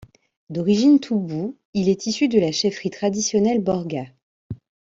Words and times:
D'origine 0.49 0.99
Toubou, 0.99 1.59
il 1.75 1.87
est 1.87 2.07
issu 2.07 2.27
de 2.27 2.39
la 2.39 2.51
chefferie 2.51 2.89
traditionnelle 2.89 3.61
Borgat. 3.63 4.07